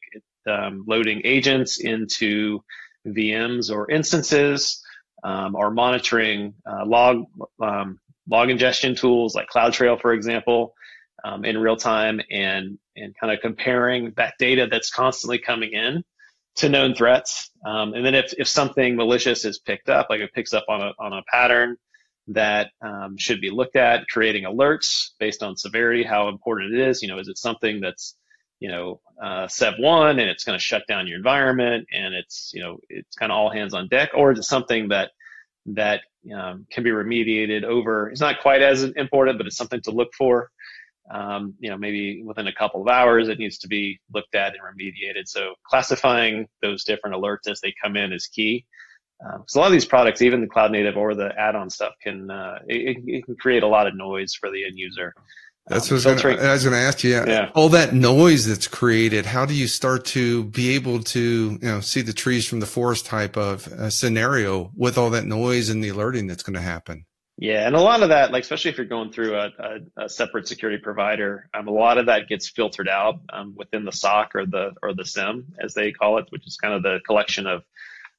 um, 0.48 0.84
loading 0.86 1.22
agents 1.24 1.78
into 1.78 2.60
VMs 3.06 3.70
or 3.70 3.90
instances, 3.90 4.82
um, 5.22 5.54
or 5.54 5.70
monitoring 5.70 6.54
uh, 6.68 6.86
log 6.86 7.24
um, 7.60 7.98
log 8.28 8.50
ingestion 8.50 8.94
tools 8.94 9.34
like 9.34 9.48
CloudTrail, 9.54 10.00
for 10.00 10.12
example, 10.12 10.74
um, 11.24 11.44
in 11.44 11.58
real 11.58 11.76
time 11.76 12.20
and 12.30 12.78
and 12.96 13.14
kind 13.20 13.32
of 13.32 13.40
comparing 13.40 14.12
that 14.16 14.34
data 14.38 14.66
that's 14.70 14.90
constantly 14.90 15.38
coming 15.38 15.72
in 15.72 16.02
to 16.56 16.70
known 16.70 16.94
threats. 16.94 17.50
Um, 17.66 17.92
and 17.92 18.04
then 18.04 18.14
if, 18.14 18.32
if 18.38 18.48
something 18.48 18.96
malicious 18.96 19.44
is 19.44 19.58
picked 19.58 19.90
up, 19.90 20.06
like 20.08 20.20
it 20.20 20.32
picks 20.32 20.54
up 20.54 20.64
on 20.70 20.80
a, 20.80 20.92
on 20.98 21.12
a 21.12 21.22
pattern 21.30 21.76
that 22.28 22.70
um, 22.82 23.16
should 23.16 23.40
be 23.40 23.50
looked 23.50 23.76
at, 23.76 24.08
creating 24.08 24.44
alerts 24.44 25.10
based 25.18 25.42
on 25.42 25.56
severity, 25.56 26.02
how 26.02 26.28
important 26.28 26.74
it 26.74 26.88
is. 26.88 27.02
You 27.02 27.08
know, 27.08 27.18
is 27.18 27.28
it 27.28 27.38
something 27.38 27.80
that's, 27.80 28.16
you 28.58 28.68
know, 28.68 29.00
uh, 29.22 29.46
SEV 29.48 29.74
one 29.78 30.18
and 30.18 30.28
it's 30.28 30.44
going 30.44 30.58
to 30.58 30.64
shut 30.64 30.82
down 30.88 31.06
your 31.06 31.16
environment 31.16 31.86
and 31.92 32.14
it's, 32.14 32.50
you 32.54 32.62
know, 32.62 32.78
it's 32.88 33.14
kind 33.16 33.30
of 33.30 33.36
all 33.36 33.50
hands 33.50 33.74
on 33.74 33.88
deck, 33.88 34.10
or 34.14 34.32
is 34.32 34.38
it 34.38 34.44
something 34.44 34.88
that 34.88 35.10
that 35.66 36.02
um, 36.34 36.66
can 36.70 36.84
be 36.84 36.90
remediated 36.90 37.64
over? 37.64 38.08
It's 38.10 38.20
not 38.20 38.40
quite 38.40 38.62
as 38.62 38.82
important, 38.82 39.38
but 39.38 39.46
it's 39.46 39.56
something 39.56 39.80
to 39.82 39.90
look 39.90 40.12
for 40.14 40.50
um, 41.10 41.54
you 41.60 41.70
know, 41.70 41.76
maybe 41.76 42.22
within 42.22 42.46
a 42.46 42.52
couple 42.52 42.82
of 42.82 42.88
hours, 42.88 43.28
it 43.28 43.38
needs 43.38 43.58
to 43.58 43.68
be 43.68 44.00
looked 44.12 44.34
at 44.34 44.54
and 44.54 44.62
remediated. 44.62 45.26
So 45.26 45.54
classifying 45.64 46.48
those 46.62 46.84
different 46.84 47.16
alerts 47.16 47.48
as 47.48 47.60
they 47.60 47.74
come 47.82 47.96
in 47.96 48.12
is 48.12 48.26
key. 48.26 48.66
Um, 49.24 49.44
a 49.54 49.58
lot 49.58 49.66
of 49.66 49.72
these 49.72 49.86
products, 49.86 50.20
even 50.20 50.40
the 50.40 50.46
cloud 50.46 50.72
native 50.72 50.96
or 50.96 51.14
the 51.14 51.32
add-on 51.38 51.70
stuff, 51.70 51.94
can 52.02 52.30
uh, 52.30 52.58
it, 52.68 52.98
it, 53.06 53.24
can 53.24 53.36
create 53.36 53.62
a 53.62 53.66
lot 53.66 53.86
of 53.86 53.94
noise 53.96 54.34
for 54.34 54.50
the 54.50 54.64
end 54.64 54.78
user. 54.78 55.14
That's 55.68 55.90
um, 55.90 55.96
what 55.96 56.06
I 56.06 56.52
was 56.52 56.62
going 56.62 56.74
to 56.74 56.78
ask 56.78 57.02
you. 57.02 57.10
Yeah, 57.10 57.24
yeah, 57.26 57.50
all 57.54 57.70
that 57.70 57.92
noise 57.92 58.46
that's 58.46 58.68
created. 58.68 59.26
How 59.26 59.46
do 59.46 59.54
you 59.54 59.66
start 59.66 60.04
to 60.06 60.44
be 60.44 60.74
able 60.74 61.02
to, 61.04 61.20
you 61.20 61.58
know, 61.60 61.80
see 61.80 62.02
the 62.02 62.12
trees 62.12 62.46
from 62.46 62.60
the 62.60 62.66
forest 62.66 63.06
type 63.06 63.36
of 63.36 63.66
uh, 63.68 63.90
scenario 63.90 64.70
with 64.76 64.96
all 64.96 65.10
that 65.10 65.24
noise 65.24 65.70
and 65.70 65.82
the 65.82 65.88
alerting 65.88 66.28
that's 66.28 66.44
going 66.44 66.54
to 66.54 66.60
happen? 66.60 67.06
Yeah, 67.38 67.66
and 67.66 67.74
a 67.74 67.80
lot 67.80 68.02
of 68.02 68.10
that, 68.10 68.32
like 68.32 68.44
especially 68.44 68.70
if 68.70 68.78
you're 68.78 68.86
going 68.86 69.12
through 69.12 69.34
a, 69.34 69.50
a, 69.58 70.04
a 70.04 70.08
separate 70.08 70.48
security 70.48 70.80
provider, 70.82 71.50
um, 71.52 71.68
a 71.68 71.72
lot 71.72 71.98
of 71.98 72.06
that 72.06 72.28
gets 72.28 72.48
filtered 72.48 72.88
out 72.88 73.20
um, 73.30 73.54
within 73.56 73.84
the 73.84 73.92
SOC 73.92 74.34
or 74.36 74.46
the 74.46 74.70
or 74.82 74.94
the 74.94 75.04
SIEM 75.04 75.46
as 75.62 75.74
they 75.74 75.92
call 75.92 76.18
it, 76.18 76.26
which 76.30 76.46
is 76.46 76.56
kind 76.56 76.72
of 76.72 76.82
the 76.82 77.00
collection 77.06 77.46
of 77.46 77.62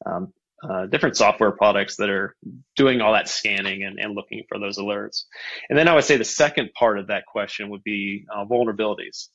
um, 0.06 0.34
uh, 0.64 0.86
different 0.88 1.16
software 1.16 1.52
products 1.52 1.98
that 1.98 2.10
are 2.10 2.36
doing 2.76 3.02
all 3.02 3.14
that 3.14 3.30
scanning 3.30 3.84
and, 3.84 4.00
and 4.00 4.16
looking 4.16 4.44
for 4.50 4.60
those 4.60 4.78
alerts. 4.78 5.24
And 5.70 5.78
then 5.78 5.88
I 5.88 5.96
would 5.96 6.04
say 6.04 6.18
the 6.18 6.26
second 6.26 6.72
part 6.74 6.98
of 6.98 7.08
that 7.08 7.26
question 7.26 7.70
would 7.70 7.84
be 7.84 8.26
uh, 8.34 8.46
vulnerabilities. 8.46 9.28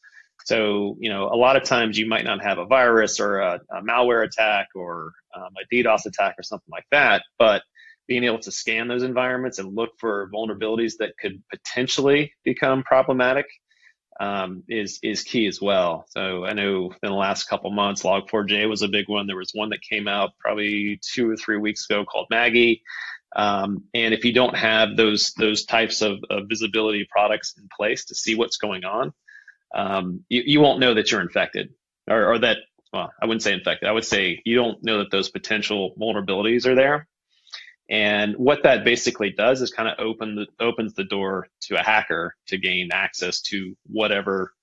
So, 0.44 0.96
you 0.98 1.08
know, 1.08 1.28
a 1.28 1.36
lot 1.36 1.56
of 1.56 1.62
times 1.62 1.96
you 1.96 2.06
might 2.06 2.24
not 2.24 2.42
have 2.42 2.58
a 2.58 2.66
virus 2.66 3.20
or 3.20 3.38
a, 3.38 3.60
a 3.70 3.82
malware 3.82 4.24
attack 4.24 4.68
or 4.74 5.12
um, 5.36 5.50
a 5.60 5.74
DDoS 5.74 6.06
attack 6.06 6.34
or 6.38 6.42
something 6.42 6.70
like 6.70 6.86
that, 6.90 7.22
but 7.38 7.62
being 8.08 8.24
able 8.24 8.40
to 8.40 8.50
scan 8.50 8.88
those 8.88 9.04
environments 9.04 9.60
and 9.60 9.76
look 9.76 9.90
for 9.98 10.28
vulnerabilities 10.34 10.94
that 10.98 11.16
could 11.18 11.40
potentially 11.50 12.32
become 12.44 12.82
problematic 12.82 13.46
um, 14.20 14.62
is 14.68 14.98
is 15.02 15.22
key 15.22 15.46
as 15.46 15.60
well. 15.60 16.06
So 16.10 16.44
I 16.44 16.52
know 16.52 16.92
in 17.02 17.08
the 17.08 17.12
last 17.12 17.44
couple 17.44 17.70
months, 17.70 18.02
Log4j 18.02 18.68
was 18.68 18.82
a 18.82 18.88
big 18.88 19.08
one. 19.08 19.26
There 19.26 19.36
was 19.36 19.52
one 19.52 19.70
that 19.70 19.82
came 19.82 20.08
out 20.08 20.30
probably 20.38 21.00
two 21.02 21.30
or 21.30 21.36
three 21.36 21.58
weeks 21.58 21.88
ago 21.88 22.04
called 22.04 22.26
Maggie. 22.30 22.82
Um, 23.34 23.84
and 23.94 24.12
if 24.12 24.24
you 24.24 24.32
don't 24.32 24.56
have 24.56 24.96
those 24.96 25.32
those 25.34 25.64
types 25.64 26.02
of, 26.02 26.18
of, 26.28 26.48
visibility 26.48 27.06
products 27.10 27.54
in 27.56 27.66
place 27.74 28.04
to 28.06 28.14
see 28.14 28.34
what's 28.34 28.58
going 28.58 28.84
on, 28.84 29.12
um, 29.74 30.24
you, 30.28 30.42
you 30.44 30.60
won't 30.60 30.80
know 30.80 30.92
that 30.92 31.10
you're 31.10 31.22
infected 31.22 31.70
or, 32.10 32.34
or 32.34 32.38
that 32.40 32.58
well, 32.92 33.10
I 33.22 33.24
wouldn't 33.24 33.42
say 33.42 33.54
infected. 33.54 33.88
I 33.88 33.92
would 33.92 34.04
say 34.04 34.42
you 34.44 34.54
don't 34.56 34.84
know 34.84 34.98
that 34.98 35.10
those 35.10 35.30
potential 35.30 35.94
vulnerabilities 35.98 36.66
are 36.66 36.74
there 36.74 37.08
and 37.92 38.36
what 38.38 38.62
that 38.62 38.84
basically 38.84 39.30
does 39.30 39.60
is 39.60 39.70
kind 39.70 39.86
of 39.86 39.98
open 39.98 40.34
the, 40.34 40.46
opens 40.64 40.94
the 40.94 41.04
door 41.04 41.48
to 41.64 41.78
a 41.78 41.82
hacker 41.82 42.34
to 42.46 42.56
gain 42.56 42.88
access 42.90 43.42
to 43.42 43.76
whatever, 43.86 44.54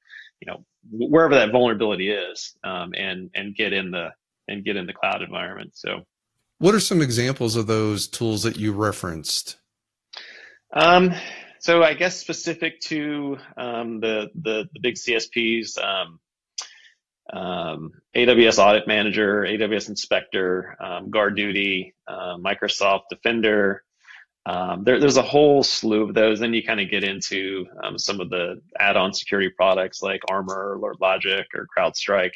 you 0.41 0.51
know, 0.51 0.65
wherever 0.89 1.35
that 1.35 1.51
vulnerability 1.51 2.09
is, 2.09 2.55
um, 2.63 2.93
and 2.97 3.29
and 3.35 3.55
get 3.55 3.71
in 3.71 3.91
the 3.91 4.09
and 4.47 4.65
get 4.65 4.77
in 4.77 4.87
the 4.87 4.93
cloud 4.93 5.21
environment. 5.21 5.73
So, 5.75 6.05
what 6.57 6.73
are 6.73 6.79
some 6.79 7.03
examples 7.03 7.55
of 7.55 7.67
those 7.67 8.07
tools 8.07 8.41
that 8.43 8.57
you 8.57 8.73
referenced? 8.73 9.57
Um, 10.73 11.13
so 11.59 11.83
I 11.83 11.93
guess 11.93 12.19
specific 12.19 12.79
to 12.81 13.37
um, 13.57 13.99
the, 13.99 14.29
the, 14.33 14.69
the 14.73 14.79
big 14.79 14.95
CSPs, 14.95 15.77
um, 15.83 16.19
um, 17.33 17.91
AWS 18.15 18.59
Audit 18.59 18.87
Manager, 18.87 19.41
AWS 19.43 19.89
Inspector, 19.89 20.77
um, 20.79 21.11
GuardDuty, 21.11 21.93
uh, 22.07 22.37
Microsoft 22.37 23.03
Defender, 23.09 23.83
Um, 24.45 24.83
there, 24.83 24.99
there's 24.99 25.17
a 25.17 25.21
whole 25.21 25.63
slew 25.63 26.03
of 26.03 26.15
those. 26.15 26.39
Then 26.39 26.53
you 26.53 26.63
kind 26.63 26.79
of 26.79 26.89
get 26.89 27.03
into 27.03 27.67
um, 27.83 27.97
some 27.99 28.19
of 28.19 28.29
the 28.29 28.61
add-on 28.79 29.13
security 29.13 29.49
products 29.49 30.01
like 30.01 30.21
Armor, 30.29 30.79
or 30.81 30.95
Logic, 30.99 31.45
or 31.53 31.67
CrowdStrike. 31.77 32.33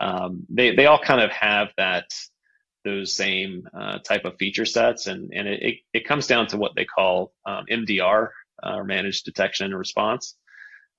Um, 0.00 0.46
they 0.48 0.74
they 0.76 0.86
all 0.86 0.98
kind 1.00 1.20
of 1.20 1.30
have 1.32 1.72
that 1.76 2.06
those 2.84 3.14
same 3.16 3.68
uh, 3.74 3.98
type 3.98 4.24
of 4.24 4.36
feature 4.38 4.66
sets, 4.66 5.06
and 5.08 5.32
and 5.34 5.48
it, 5.48 5.78
it 5.92 6.06
comes 6.06 6.26
down 6.28 6.46
to 6.48 6.56
what 6.56 6.72
they 6.76 6.84
call 6.84 7.32
MDR 7.46 8.28
uh, 8.62 8.76
or 8.76 8.84
Managed 8.84 9.24
Detection 9.24 9.66
and 9.66 9.78
Response. 9.78 10.36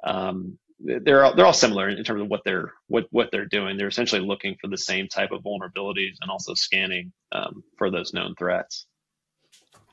Um, 0.04 0.58
they're 0.84 1.24
all, 1.24 1.36
they're 1.36 1.46
all 1.46 1.54
similar 1.54 1.90
in 1.90 2.04
terms 2.04 2.22
of 2.22 2.28
what 2.28 2.42
they're 2.46 2.74
what 2.88 3.06
what 3.12 3.30
they're 3.32 3.46
doing. 3.46 3.78
They're 3.78 3.88
essentially 3.88 4.22
looking 4.22 4.56
for 4.60 4.68
the 4.68 4.78
same 4.78 5.08
type 5.08 5.32
of 5.32 5.44
vulnerabilities 5.44 6.16
and 6.22 6.30
also 6.30 6.54
scanning 6.54 7.12
um, 7.32 7.64
for 7.78 7.90
those 7.90 8.14
known 8.14 8.36
threats. 8.38 8.86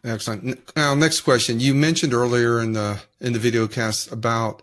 Excellent. 0.04 0.76
Now, 0.76 0.94
next 0.94 1.22
question. 1.22 1.60
You 1.60 1.74
mentioned 1.74 2.14
earlier 2.14 2.60
in 2.60 2.72
the 2.72 3.00
in 3.20 3.32
the 3.32 3.38
video 3.38 3.66
cast 3.66 4.12
about 4.12 4.62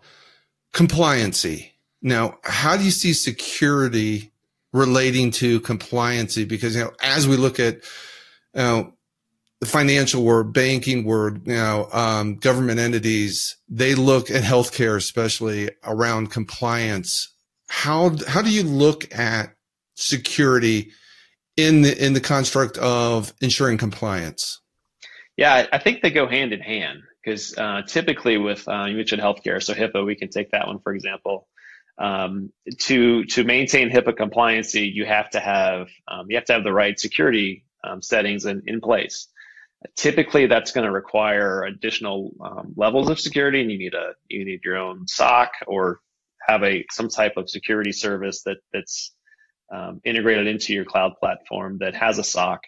compliancy. 0.74 1.72
Now, 2.02 2.40
how 2.44 2.78
do 2.78 2.84
you 2.84 2.92
see 2.92 3.14
security 3.14 4.32
relating 4.74 5.32
to 5.32 5.60
compliancy? 5.62 6.48
Because 6.48 6.76
you 6.76 6.84
know, 6.84 6.92
as 7.02 7.28
we 7.28 7.36
look 7.38 7.60
at 7.60 7.76
you 7.76 8.62
know, 8.62 8.94
the 9.66 9.72
financial 9.72 10.24
world, 10.24 10.54
banking 10.54 11.04
world, 11.04 11.48
you 11.48 11.56
know, 11.56 11.90
um, 11.92 12.36
government 12.36 12.80
entities, 12.80 13.58
they 13.68 13.96
look 13.96 14.30
at 14.30 14.44
healthcare, 14.44 14.96
especially 14.96 15.70
around 15.84 16.32
compliance. 16.32 17.34
How 17.68 18.16
how 18.28 18.42
do 18.42 18.52
you 18.52 18.64
look 18.64 19.14
at 19.18 19.56
security 19.96 20.92
in 21.58 21.82
the 21.82 22.06
in 22.06 22.14
the 22.14 22.22
construct 22.22 22.78
of 22.78 23.34
ensuring 23.42 23.78
compliance? 23.78 24.62
Yeah, 25.36 25.66
I 25.74 25.80
think 25.80 26.02
they 26.02 26.12
go 26.12 26.28
hand 26.28 26.54
in 26.54 26.62
hand 26.62 27.02
because 27.24 27.58
uh, 27.58 27.82
typically 27.88 28.38
with 28.38 28.68
uh, 28.68 28.86
you 28.88 28.96
mentioned 28.96 29.22
healthcare, 29.22 29.62
so 29.62 29.74
HIPAA, 29.74 30.06
we 30.06 30.16
can 30.16 30.30
take 30.30 30.52
that 30.52 30.68
one 30.68 30.80
for 30.80 30.94
example. 30.94 31.48
Um, 31.98 32.52
to 32.82 33.24
to 33.26 33.44
maintain 33.44 33.90
HIPAA 33.90 34.14
compliancy, 34.14 34.94
you 34.94 35.06
have 35.06 35.30
to 35.32 35.40
have 35.40 35.88
um, 36.08 36.28
you 36.30 36.36
have 36.36 36.46
to 36.46 36.54
have 36.54 36.64
the 36.64 36.74
right 36.74 37.00
security 37.00 37.66
um, 37.84 38.02
settings 38.02 38.46
in, 38.46 38.62
in 38.68 38.80
place. 38.80 39.28
Typically, 39.96 40.48
that's 40.48 40.72
going 40.72 40.86
to 40.86 40.92
require 40.92 41.64
additional 41.64 42.32
um, 42.44 42.74
levels 42.76 43.10
of 43.10 43.20
security, 43.20 43.62
and 43.62 43.72
you 43.72 43.78
need 43.78 43.94
a 43.94 44.14
you 44.30 44.46
need 44.46 44.62
your 44.64 44.78
own 44.78 45.08
SOC 45.08 45.52
or 45.68 46.00
have 46.48 46.64
a 46.64 46.86
some 46.92 47.10
type 47.10 47.38
of 47.38 47.50
security 47.50 47.92
service 47.92 48.44
that 48.44 48.58
that's 48.74 49.14
um, 49.74 50.02
integrated 50.06 50.48
into 50.48 50.74
your 50.74 50.86
cloud 50.86 51.14
platform 51.20 51.80
that 51.80 51.96
has 51.96 52.20
a 52.20 52.24
SOC 52.24 52.62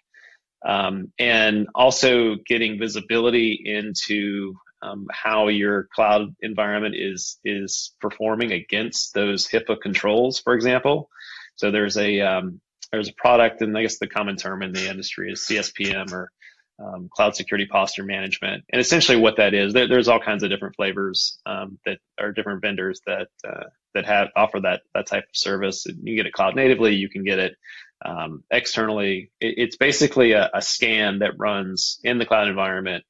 um, 0.65 1.11
and 1.19 1.67
also 1.75 2.35
getting 2.45 2.79
visibility 2.79 3.61
into 3.63 4.55
um, 4.81 5.07
how 5.11 5.47
your 5.47 5.87
cloud 5.93 6.35
environment 6.41 6.95
is 6.95 7.39
is 7.43 7.95
performing 7.99 8.51
against 8.51 9.13
those 9.13 9.47
HIPAA 9.47 9.79
controls, 9.81 10.39
for 10.39 10.53
example. 10.53 11.09
So 11.55 11.71
there's 11.71 11.97
a 11.97 12.21
um, 12.21 12.61
there's 12.91 13.09
a 13.09 13.13
product, 13.13 13.61
and 13.61 13.77
I 13.77 13.81
guess 13.81 13.97
the 13.97 14.07
common 14.07 14.35
term 14.35 14.61
in 14.61 14.73
the 14.73 14.89
industry 14.89 15.31
is 15.31 15.45
CSPM 15.47 16.11
or 16.11 16.31
um, 16.79 17.09
Cloud 17.11 17.35
Security 17.35 17.65
Posture 17.65 18.03
Management. 18.03 18.63
And 18.71 18.79
essentially, 18.79 19.17
what 19.17 19.37
that 19.37 19.53
is, 19.53 19.73
there, 19.73 19.87
there's 19.87 20.07
all 20.07 20.19
kinds 20.19 20.43
of 20.43 20.49
different 20.49 20.75
flavors 20.75 21.39
um, 21.45 21.79
that 21.85 21.99
are 22.19 22.31
different 22.31 22.61
vendors 22.61 23.01
that 23.05 23.27
uh, 23.47 23.65
that 23.93 24.05
have 24.05 24.29
offer 24.35 24.59
that 24.61 24.81
that 24.93 25.07
type 25.07 25.23
of 25.23 25.35
service. 25.35 25.85
You 25.85 25.93
can 25.95 26.15
get 26.15 26.25
it 26.25 26.33
cloud 26.33 26.55
natively. 26.55 26.95
You 26.95 27.09
can 27.09 27.23
get 27.23 27.39
it 27.39 27.55
um, 28.05 28.43
externally. 28.51 29.31
It, 29.39 29.55
it's 29.57 29.77
basically 29.77 30.33
a, 30.33 30.49
a, 30.53 30.61
scan 30.61 31.19
that 31.19 31.39
runs 31.39 31.99
in 32.03 32.19
the 32.19 32.25
cloud 32.25 32.47
environment. 32.47 33.03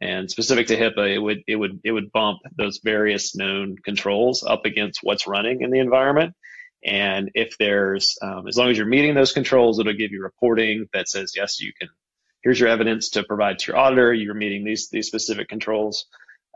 And 0.00 0.28
specific 0.28 0.66
to 0.66 0.76
HIPAA, 0.76 1.14
it 1.14 1.18
would 1.18 1.44
it 1.46 1.54
would 1.54 1.80
it 1.84 1.92
would 1.92 2.10
bump 2.10 2.40
those 2.56 2.80
various 2.82 3.36
known 3.36 3.76
controls 3.84 4.42
up 4.42 4.64
against 4.64 4.98
what's 5.02 5.28
running 5.28 5.62
in 5.62 5.70
the 5.70 5.78
environment. 5.78 6.34
And 6.84 7.30
if 7.34 7.56
there's, 7.58 8.18
um, 8.20 8.48
as 8.48 8.56
long 8.56 8.68
as 8.70 8.76
you're 8.76 8.86
meeting 8.86 9.14
those 9.14 9.32
controls, 9.32 9.78
it'll 9.78 9.92
give 9.92 10.10
you 10.10 10.22
reporting 10.22 10.88
that 10.92 11.08
says 11.08 11.34
yes, 11.36 11.60
you 11.60 11.72
can. 11.78 11.88
Here's 12.42 12.58
your 12.58 12.68
evidence 12.68 13.10
to 13.10 13.22
provide 13.22 13.58
to 13.60 13.72
your 13.72 13.78
auditor. 13.78 14.12
You're 14.12 14.34
meeting 14.34 14.64
these 14.64 14.88
these 14.90 15.06
specific 15.06 15.48
controls, 15.48 16.06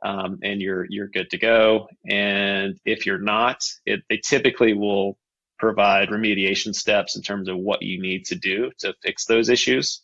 um, 0.04 0.40
and 0.42 0.60
you're 0.60 0.86
you're 0.88 1.08
good 1.08 1.30
to 1.30 1.38
go. 1.38 1.88
And 2.08 2.78
if 2.84 3.06
you're 3.06 3.20
not, 3.20 3.64
it, 3.84 4.02
they 4.08 4.18
typically 4.18 4.74
will 4.74 5.16
provide 5.58 6.08
remediation 6.08 6.74
steps 6.74 7.16
in 7.16 7.22
terms 7.22 7.48
of 7.48 7.56
what 7.56 7.82
you 7.82 8.00
need 8.00 8.26
to 8.26 8.34
do 8.34 8.70
to 8.78 8.94
fix 9.02 9.24
those 9.24 9.48
issues. 9.48 10.02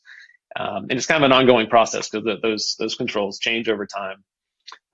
Um, 0.55 0.87
and 0.89 0.93
it's 0.93 1.07
kind 1.07 1.23
of 1.23 1.31
an 1.31 1.37
ongoing 1.37 1.69
process 1.69 2.09
because 2.09 2.41
those 2.43 2.77
those 2.79 2.95
controls 2.95 3.39
change 3.39 3.69
over 3.69 3.87
time. 3.87 4.23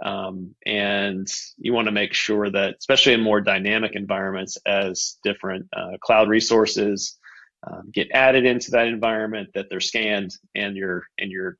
Um, 0.02 0.54
and 0.64 1.26
you 1.59 1.73
want 1.73 1.87
to 1.87 1.92
make 1.92 2.14
sure 2.14 2.49
that, 2.50 2.76
especially 2.78 3.12
in 3.12 3.21
more 3.21 3.40
dynamic 3.40 3.92
environments, 3.95 4.57
as 4.64 5.18
different 5.25 5.68
uh, 5.76 5.99
cloud 6.00 6.28
resources 6.28 7.18
um, 7.67 7.91
get 7.93 8.09
added 8.12 8.45
into 8.45 8.71
that 8.73 8.87
environment, 8.87 9.50
that 9.55 9.69
they're 9.69 9.81
scanned 9.81 10.37
and 10.55 10.77
you're 10.77 11.05
and 11.19 11.31
you're 11.31 11.57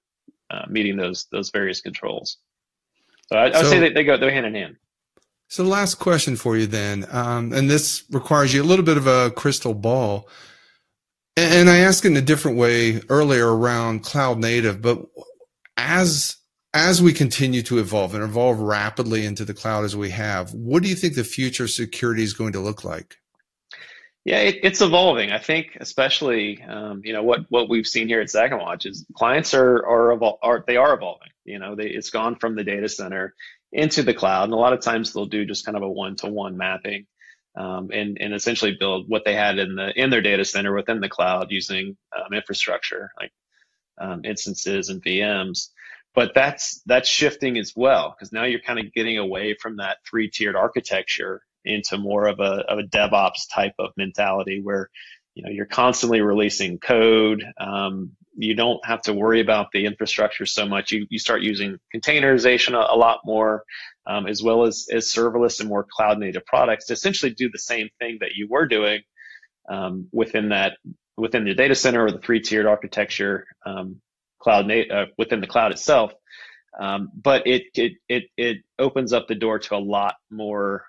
uh, 0.51 0.65
meeting 0.69 0.97
those 0.97 1.27
those 1.33 1.51
various 1.51 1.81
controls. 1.81 2.39
So 3.29 3.37
I, 3.37 3.49
I 3.49 3.59
would 3.59 3.67
so, 3.67 3.71
say 3.71 3.81
that 3.81 3.95
they 3.95 4.05
go 4.05 4.17
they 4.17 4.27
go 4.27 4.33
hand 4.33 4.47
in 4.47 4.55
hand. 4.55 4.77
So, 5.49 5.65
last 5.65 5.95
question 5.95 6.37
for 6.37 6.57
you 6.57 6.67
then, 6.67 7.07
um, 7.11 7.53
and 7.55 7.71
this 7.71 8.05
requires 8.11 8.53
you 8.53 8.63
a 8.63 8.65
little 8.65 8.85
bit 8.85 8.99
of 8.99 9.07
a 9.07 9.31
crystal 9.31 9.75
ball. 9.75 10.29
And 11.39 11.71
I 11.71 11.79
asked 11.79 12.05
in 12.05 12.17
a 12.17 12.21
different 12.21 12.59
way 12.59 13.01
earlier 13.09 13.57
around 13.57 14.03
cloud 14.03 14.39
native, 14.39 14.83
but 14.83 15.07
as 15.77 16.37
as 16.75 17.01
we 17.01 17.13
continue 17.15 17.63
to 17.63 17.79
evolve 17.79 18.15
and 18.15 18.23
evolve 18.23 18.59
rapidly 18.59 19.25
into 19.25 19.45
the 19.45 19.55
cloud 19.55 19.85
as 19.85 19.97
we 19.97 20.11
have, 20.11 20.53
what 20.53 20.83
do 20.83 20.89
you 20.89 20.95
think 20.95 21.15
the 21.15 21.25
future 21.25 21.67
security 21.67 22.23
is 22.23 22.35
going 22.35 22.53
to 22.53 22.61
look 22.61 22.85
like? 22.85 23.17
Yeah, 24.29 24.41
it, 24.41 24.59
it's 24.63 24.83
evolving. 24.83 25.33
I 25.33 25.39
think, 25.39 25.79
especially, 25.81 26.63
um, 26.63 27.01
you 27.03 27.15
know, 27.15 27.23
what 27.23 27.47
what 27.49 27.71
we've 27.71 27.87
seen 27.87 28.09
here 28.09 28.21
at 28.21 28.29
Second 28.29 28.59
Watch 28.59 28.85
is 28.85 29.07
clients 29.15 29.55
are 29.55 29.79
are, 29.87 30.15
evol- 30.19 30.37
are 30.43 30.63
they 30.67 30.77
are 30.77 30.93
evolving. 30.93 31.31
You 31.47 31.59
know, 31.59 31.75
they, 31.75 31.87
it's 31.87 32.11
gone 32.11 32.37
from 32.37 32.55
the 32.55 32.63
data 32.63 32.91
center 32.91 33.35
into 33.73 34.03
the 34.03 34.13
cloud. 34.13 34.45
And 34.45 34.53
a 34.53 34.57
lot 34.57 34.75
of 34.75 34.83
times 34.83 35.15
they'll 35.15 35.25
do 35.25 35.47
just 35.47 35.65
kind 35.65 35.79
of 35.79 35.83
a 35.83 35.89
one 35.91 36.15
to 36.17 36.29
one 36.29 36.59
mapping 36.59 37.07
um, 37.57 37.89
and, 37.91 38.19
and 38.21 38.35
essentially 38.35 38.77
build 38.79 39.07
what 39.09 39.25
they 39.25 39.35
had 39.35 39.59
in 39.59 39.77
the 39.77 39.99
in 39.99 40.11
their 40.11 40.21
data 40.21 40.45
center 40.45 40.75
within 40.75 41.01
the 41.01 41.09
cloud 41.09 41.47
using 41.51 41.97
um, 42.15 42.35
infrastructure 42.35 43.11
like 43.19 43.33
um, 43.99 44.27
instances 44.27 44.91
and 44.91 45.03
VMs. 45.03 45.69
But 46.15 46.33
that's 46.35 46.83
that's 46.85 47.09
shifting 47.09 47.57
as 47.57 47.73
well 47.75 48.15
because 48.15 48.31
now 48.31 48.45
you're 48.45 48.61
kind 48.61 48.79
of 48.79 48.93
getting 48.93 49.17
away 49.17 49.57
from 49.59 49.79
that 49.79 49.99
three 50.07 50.29
tiered 50.29 50.55
architecture 50.55 51.41
into 51.65 51.99
more 51.99 52.27
of 52.27 52.41
a, 52.41 52.65
of 52.69 52.79
a 52.79 52.85
DevOps 52.85 53.53
type 53.53 53.75
of 53.79 53.91
mentality 53.97 54.61
where 54.63 54.89
you 55.35 55.43
know 55.43 55.51
you're 55.51 55.67
constantly 55.67 56.21
releasing 56.21 56.79
code 56.79 57.45
um, 57.61 58.13
you 58.41 58.55
don't 58.55 58.85
have 58.87 59.03
to 59.03 59.13
worry 59.13 59.41
about 59.41 59.73
the 59.73 59.85
infrastructure 59.85 60.47
so 60.47 60.65
much. 60.65 60.93
You, 60.93 61.07
you 61.11 61.19
start 61.19 61.43
using 61.43 61.79
containerization 61.95 62.75
a, 62.75 62.95
a 62.95 62.97
lot 62.97 63.21
more, 63.25 63.65
um, 64.07 64.29
as 64.29 64.43
well 64.43 64.65
as, 64.65 64.87
as 64.93 65.07
serverless 65.07 65.59
and 65.59 65.69
more 65.69 65.85
cloud 65.91 66.21
native 66.21 66.47
products 66.47 66.87
to 66.87 66.93
essentially 66.93 67.35
do 67.35 67.51
the 67.51 67.59
same 67.59 67.89
thing 67.99 68.19
that 68.21 68.37
you 68.37 68.47
were 68.49 68.67
doing 68.67 69.03
um, 69.69 70.09
within 70.13 70.51
that 70.51 70.75
within 71.17 71.45
the 71.45 71.55
data 71.55 71.75
center 71.75 72.05
or 72.05 72.13
the 72.13 72.21
three 72.21 72.41
tiered 72.41 72.65
architecture 72.65 73.45
um, 73.67 74.01
cloud 74.41 74.71
uh, 74.71 75.07
within 75.19 75.41
the 75.41 75.49
cloud 75.49 75.73
itself. 75.73 76.13
Um, 76.79 77.11
but 77.21 77.45
it, 77.47 77.65
it 77.75 77.93
it 78.09 78.25
it 78.37 78.59
opens 78.79 79.13
up 79.13 79.27
the 79.27 79.35
door 79.35 79.59
to 79.59 79.75
a 79.75 79.79
lot 79.79 80.15
more 80.31 80.85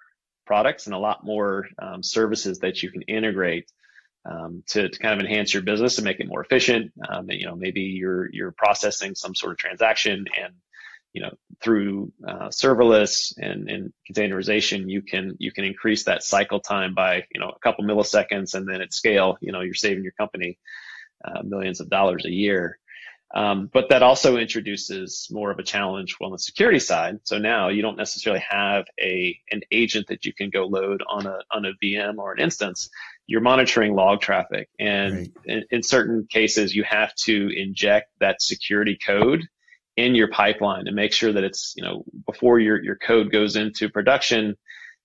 products 0.50 0.88
and 0.88 0.96
a 0.96 0.98
lot 0.98 1.24
more 1.24 1.68
um, 1.77 2.01
services 2.01 2.58
that 2.58 2.82
you 2.82 2.89
can 2.89 3.03
integrate 3.03 3.72
um, 4.25 4.63
to, 4.65 4.89
to 4.89 4.98
kind 4.98 5.13
of 5.13 5.20
enhance 5.24 5.53
your 5.53 5.62
business 5.62 6.00
and 6.00 6.06
make 6.06 6.20
it 6.20 6.27
more 6.27 6.41
efficient. 6.41 6.91
Um, 7.08 7.29
you 7.29 7.46
know, 7.46 7.56
maybe 7.56 7.82
you're 7.82 8.27
you're 8.34 8.51
processing 8.51 9.13
some 9.13 9.36
sort 9.36 9.51
of 9.51 9.60
transaction 9.60 10.25
and 10.41 10.56
you 11.13 11.22
know 11.22 11.36
through 11.62 12.12
uh, 12.27 12.48
serverless 12.48 13.38
and, 13.38 13.70
and 13.70 13.94
containerization 14.10 14.89
you 14.89 15.03
can 15.03 15.36
you 15.38 15.51
can 15.51 15.65
increase 15.65 16.06
that 16.06 16.24
cycle 16.24 16.60
time 16.60 16.96
by 16.96 17.25
you 17.32 17.39
know 17.39 17.50
a 17.50 17.60
couple 17.60 17.84
milliseconds 17.84 18.56
and 18.56 18.68
then 18.68 18.82
at 18.82 18.94
scale 18.94 19.38
you 19.41 19.51
know 19.51 19.62
you're 19.62 19.74
saving 19.74 20.03
your 20.03 20.13
company 20.13 20.58
uh, 21.25 21.41
millions 21.44 21.79
of 21.79 21.89
dollars 21.89 22.25
a 22.25 22.32
year 22.32 22.77
um, 23.33 23.69
but 23.71 23.89
that 23.89 24.01
also 24.03 24.38
introduces 24.38 25.27
more 25.31 25.51
of 25.51 25.59
a 25.59 25.63
challenge 25.63 26.15
on 26.21 26.31
the 26.31 26.39
security 26.39 26.79
side. 26.79 27.19
So 27.24 27.38
now 27.38 27.69
you 27.69 27.81
don't 27.81 27.98
necessarily 27.98 28.43
have 28.50 28.86
a 29.00 29.39
an 29.51 29.62
agent 29.71 30.07
that 30.07 30.25
you 30.25 30.33
can 30.33 30.50
go 30.50 30.65
load 30.65 31.03
on 31.07 31.25
a 31.25 31.39
on 31.51 31.65
a 31.65 31.74
VM 31.83 32.17
or 32.17 32.33
an 32.33 32.39
instance 32.39 32.89
you're 33.29 33.41
monitoring 33.41 33.93
log 33.93 34.21
traffic. 34.21 34.69
And 34.79 35.13
right. 35.13 35.31
in, 35.45 35.63
in, 35.69 35.83
certain 35.83 36.25
cases, 36.27 36.75
you 36.75 36.83
have 36.83 37.13
to 37.25 37.50
inject 37.55 38.09
that 38.19 38.41
security 38.41 38.98
code 39.05 39.43
in 39.95 40.15
your 40.15 40.29
pipeline 40.29 40.86
to 40.86 40.91
make 40.91 41.13
sure 41.13 41.31
that 41.31 41.43
it's, 41.43 41.75
you 41.77 41.83
know, 41.83 42.03
before 42.25 42.57
your, 42.57 42.83
your 42.83 42.95
code 42.95 43.31
goes 43.31 43.55
into 43.55 43.88
production, 43.88 44.57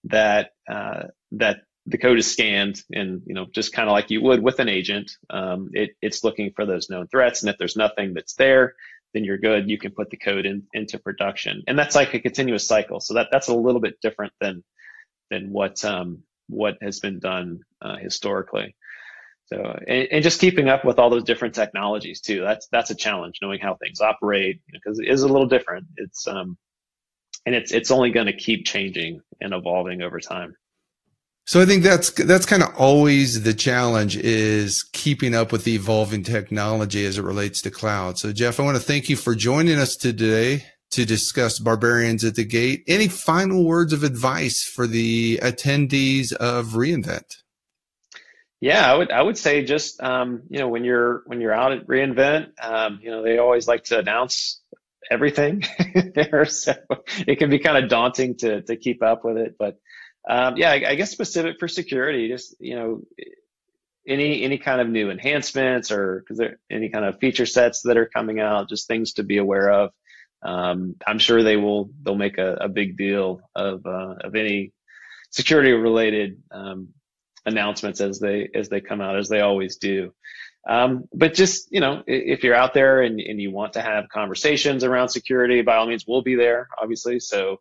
that, 0.04 0.52
uh, 0.66 1.02
that 1.32 1.58
the 1.86 1.98
code 1.98 2.18
is 2.18 2.30
scanned 2.30 2.82
and, 2.92 3.22
you 3.26 3.34
know, 3.34 3.46
just 3.52 3.72
kind 3.72 3.88
of 3.88 3.92
like 3.92 4.10
you 4.10 4.22
would 4.22 4.42
with 4.42 4.58
an 4.58 4.68
agent, 4.68 5.12
um, 5.28 5.70
it, 5.74 5.90
it's 6.00 6.24
looking 6.24 6.52
for 6.54 6.64
those 6.64 6.88
known 6.88 7.06
threats. 7.08 7.42
And 7.42 7.50
if 7.50 7.58
there's 7.58 7.76
nothing 7.76 8.14
that's 8.14 8.34
there, 8.34 8.74
then 9.14 9.24
you're 9.24 9.38
good. 9.38 9.70
You 9.70 9.78
can 9.78 9.92
put 9.92 10.10
the 10.10 10.16
code 10.16 10.44
in, 10.44 10.64
into 10.74 10.98
production, 10.98 11.62
and 11.66 11.78
that's 11.78 11.94
like 11.94 12.12
a 12.12 12.20
continuous 12.20 12.66
cycle. 12.66 13.00
So 13.00 13.14
that 13.14 13.28
that's 13.30 13.48
a 13.48 13.54
little 13.54 13.80
bit 13.80 14.00
different 14.02 14.32
than 14.40 14.64
than 15.30 15.52
what 15.52 15.82
um, 15.84 16.24
what 16.48 16.78
has 16.82 17.00
been 17.00 17.20
done 17.20 17.60
uh, 17.80 17.96
historically. 17.96 18.74
So 19.46 19.56
and, 19.86 20.08
and, 20.10 20.24
just 20.24 20.40
keeping 20.40 20.68
up 20.68 20.84
with 20.84 20.98
all 20.98 21.10
those 21.10 21.24
different 21.24 21.54
technologies 21.54 22.20
too. 22.20 22.40
That's 22.40 22.66
that's 22.72 22.90
a 22.90 22.94
challenge, 22.94 23.38
knowing 23.40 23.60
how 23.60 23.74
things 23.76 24.00
operate 24.00 24.60
because 24.70 24.98
you 24.98 25.04
know, 25.04 25.10
it 25.10 25.14
is 25.14 25.22
a 25.22 25.28
little 25.28 25.46
different. 25.46 25.86
It's 25.96 26.26
um, 26.26 26.58
and 27.46 27.54
it's 27.54 27.72
it's 27.72 27.90
only 27.90 28.10
going 28.10 28.26
to 28.26 28.36
keep 28.36 28.66
changing 28.66 29.20
and 29.40 29.54
evolving 29.54 30.02
over 30.02 30.18
time. 30.18 30.56
So 31.46 31.60
I 31.60 31.66
think 31.66 31.82
that's 31.82 32.10
that's 32.10 32.46
kind 32.46 32.62
of 32.62 32.74
always 32.76 33.42
the 33.42 33.52
challenge 33.52 34.16
is 34.16 34.82
keeping 34.92 35.34
up 35.34 35.52
with 35.52 35.64
the 35.64 35.74
evolving 35.74 36.22
technology 36.22 37.04
as 37.04 37.18
it 37.18 37.22
relates 37.22 37.60
to 37.62 37.70
cloud. 37.70 38.18
So 38.18 38.32
Jeff, 38.32 38.58
I 38.58 38.62
want 38.62 38.78
to 38.78 38.82
thank 38.82 39.10
you 39.10 39.16
for 39.16 39.34
joining 39.34 39.78
us 39.78 39.94
today 39.96 40.64
to 40.92 41.04
discuss 41.04 41.58
Barbarians 41.58 42.24
at 42.24 42.36
the 42.36 42.44
Gate. 42.44 42.84
Any 42.88 43.08
final 43.08 43.64
words 43.64 43.92
of 43.92 44.04
advice 44.04 44.62
for 44.62 44.86
the 44.86 45.38
attendees 45.42 46.32
of 46.32 46.68
reInvent? 46.68 47.36
Yeah, 48.60 48.90
I 48.90 48.96
would 48.96 49.10
I 49.10 49.20
would 49.20 49.36
say 49.36 49.64
just 49.66 50.02
um, 50.02 50.44
you 50.48 50.60
know 50.60 50.68
when 50.68 50.84
you're 50.84 51.24
when 51.26 51.42
you're 51.42 51.52
out 51.52 51.72
at 51.72 51.86
reInvent, 51.86 52.52
um, 52.62 53.00
you 53.02 53.10
know 53.10 53.22
they 53.22 53.36
always 53.36 53.68
like 53.68 53.84
to 53.84 53.98
announce 53.98 54.62
everything 55.10 55.62
there, 56.14 56.46
so 56.46 56.72
it 57.26 57.38
can 57.38 57.50
be 57.50 57.58
kind 57.58 57.84
of 57.84 57.90
daunting 57.90 58.38
to 58.38 58.62
to 58.62 58.76
keep 58.76 59.02
up 59.02 59.26
with 59.26 59.36
it, 59.36 59.56
but 59.58 59.76
um, 60.28 60.56
yeah, 60.56 60.70
I, 60.70 60.82
I, 60.90 60.94
guess 60.94 61.10
specific 61.10 61.56
for 61.58 61.68
security, 61.68 62.28
just 62.28 62.54
you 62.58 62.76
know, 62.76 63.02
any 64.06 64.42
any 64.42 64.58
kind 64.58 64.80
of 64.80 64.88
new 64.88 65.10
enhancements 65.10 65.90
or 65.90 66.24
any 66.70 66.88
kind 66.88 67.04
of 67.04 67.18
feature 67.18 67.46
sets 67.46 67.82
that 67.82 67.96
are 67.96 68.06
coming 68.06 68.40
out, 68.40 68.68
just 68.68 68.88
things 68.88 69.14
to 69.14 69.22
be 69.22 69.38
aware 69.38 69.70
of. 69.70 69.90
Um, 70.42 70.96
I'm 71.06 71.18
sure 71.18 71.42
they 71.42 71.56
will 71.56 71.90
they'll 72.02 72.14
make 72.14 72.38
a, 72.38 72.54
a 72.54 72.68
big 72.68 72.96
deal 72.96 73.40
of 73.54 73.84
uh, 73.86 74.14
of 74.22 74.34
any 74.34 74.72
security 75.30 75.72
related 75.72 76.42
um, 76.50 76.88
announcements 77.46 78.00
as 78.00 78.18
they 78.18 78.48
as 78.54 78.68
they 78.68 78.80
come 78.80 79.00
out 79.00 79.18
as 79.18 79.28
they 79.28 79.40
always 79.40 79.76
do. 79.76 80.12
Um, 80.66 81.04
but 81.12 81.34
just 81.34 81.68
you 81.70 81.80
know, 81.80 82.02
if 82.06 82.44
you're 82.44 82.54
out 82.54 82.72
there 82.72 83.02
and, 83.02 83.20
and 83.20 83.40
you 83.40 83.50
want 83.50 83.74
to 83.74 83.82
have 83.82 84.08
conversations 84.08 84.84
around 84.84 85.10
security, 85.10 85.60
by 85.62 85.76
all 85.76 85.86
means, 85.86 86.06
we'll 86.06 86.22
be 86.22 86.34
there, 86.34 86.68
obviously. 86.80 87.20
So 87.20 87.60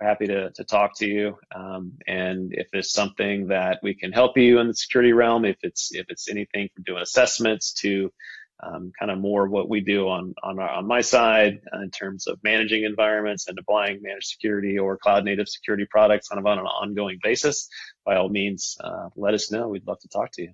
happy 0.00 0.26
to, 0.26 0.50
to 0.50 0.64
talk 0.64 0.96
to 0.98 1.06
you. 1.06 1.36
Um, 1.54 1.92
and 2.06 2.52
if 2.52 2.68
it's 2.72 2.92
something 2.92 3.48
that 3.48 3.80
we 3.82 3.94
can 3.94 4.12
help 4.12 4.36
you 4.36 4.58
in 4.58 4.68
the 4.68 4.74
security 4.74 5.12
realm, 5.12 5.44
if 5.44 5.56
it's 5.62 5.94
if 5.94 6.06
it's 6.08 6.28
anything 6.28 6.68
from 6.74 6.84
doing 6.84 7.02
assessments 7.02 7.72
to 7.74 8.12
um, 8.60 8.92
kind 8.98 9.10
of 9.10 9.18
more 9.18 9.48
what 9.48 9.68
we 9.68 9.80
do 9.80 10.08
on 10.08 10.34
on, 10.42 10.58
our, 10.58 10.68
on 10.68 10.86
my 10.86 11.00
side 11.00 11.60
uh, 11.72 11.80
in 11.80 11.90
terms 11.90 12.26
of 12.26 12.38
managing 12.42 12.84
environments 12.84 13.46
and 13.48 13.56
deploying 13.56 14.00
managed 14.02 14.28
security 14.28 14.78
or 14.78 14.96
cloud 14.96 15.24
native 15.24 15.48
security 15.48 15.86
products 15.90 16.28
kind 16.28 16.38
of 16.38 16.46
on 16.46 16.58
an 16.58 16.66
ongoing 16.66 17.18
basis, 17.22 17.68
by 18.04 18.16
all 18.16 18.28
means, 18.28 18.76
uh, 18.82 19.08
let 19.16 19.34
us 19.34 19.50
know. 19.50 19.68
We'd 19.68 19.86
love 19.86 20.00
to 20.00 20.08
talk 20.08 20.32
to 20.32 20.42
you. 20.42 20.52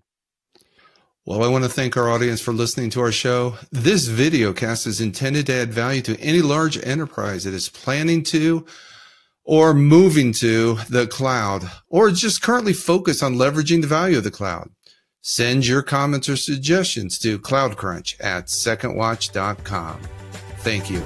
Well, 1.27 1.43
I 1.43 1.49
want 1.49 1.65
to 1.65 1.71
thank 1.71 1.97
our 1.97 2.11
audience 2.11 2.43
for 2.43 2.53
listening 2.53 2.91
to 2.91 3.01
our 3.01 3.13
show. 3.13 3.57
This 3.73 4.09
video 4.09 4.53
cast 4.53 4.87
is 4.87 5.01
intended 5.01 5.47
to 5.47 5.55
add 5.55 5.73
value 5.73 6.03
to 6.03 6.21
any 6.21 6.43
large 6.43 6.77
enterprise 6.77 7.45
that 7.45 7.55
is 7.55 7.71
planning 7.71 8.23
to 8.25 8.67
or 9.45 9.75
moving 9.75 10.33
to 10.33 10.75
the 10.89 11.07
cloud 11.07 11.71
or 11.89 12.11
just 12.11 12.43
currently 12.43 12.73
focus 12.73 13.23
on 13.23 13.35
leveraging 13.35 13.81
the 13.81 13.87
value 13.87 14.19
of 14.19 14.25
the 14.25 14.31
cloud. 14.31 14.71
Send 15.21 15.67
your 15.67 15.83
comments 15.83 16.29
or 16.29 16.37
suggestions 16.37 17.19
to 17.19 17.39
cloudcrunch 17.39 18.23
at 18.23 18.47
secondwatch.com. 18.47 20.01
Thank 20.59 20.91
you. 20.91 21.03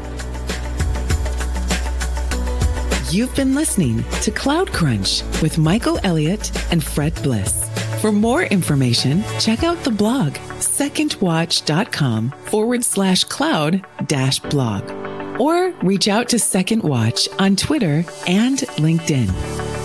You've 3.10 3.34
been 3.34 3.54
listening 3.54 4.04
to 4.20 4.30
Cloud 4.30 4.72
Crunch 4.72 5.22
with 5.40 5.56
Michael 5.56 5.98
Elliott 6.02 6.52
and 6.70 6.84
Fred 6.84 7.14
Bliss. 7.22 7.70
For 8.02 8.12
more 8.12 8.42
information, 8.42 9.24
check 9.40 9.62
out 9.62 9.82
the 9.82 9.90
blog 9.90 10.34
secondwatch.com 10.34 12.30
forward 12.46 12.84
slash 12.84 13.24
cloud 13.24 13.84
dash 14.06 14.40
blog 14.40 14.97
or 15.38 15.70
reach 15.82 16.08
out 16.08 16.28
to 16.30 16.38
Second 16.38 16.82
Watch 16.82 17.28
on 17.38 17.56
Twitter 17.56 18.04
and 18.26 18.58
LinkedIn. 18.78 19.77